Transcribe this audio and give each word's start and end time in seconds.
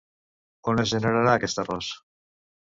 On 0.73 0.81
es 0.83 0.89
generarà 0.93 1.35
aquest 1.41 1.63
arròs? 1.65 1.91